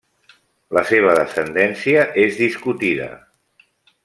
[0.77, 3.11] La seva descendència és discutida.